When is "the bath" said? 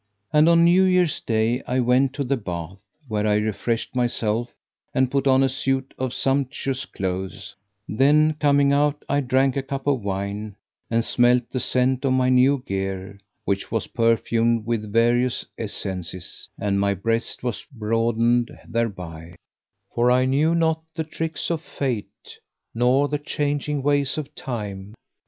2.23-2.81